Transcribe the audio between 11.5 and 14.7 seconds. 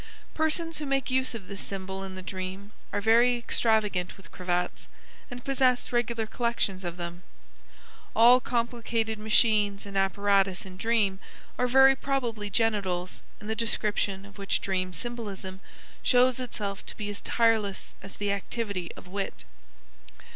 are very probably genitals, in the description of which